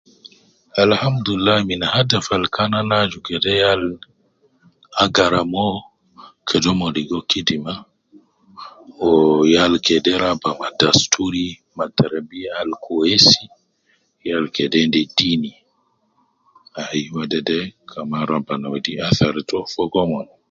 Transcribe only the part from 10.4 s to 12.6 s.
ma dasturi, ma terebiya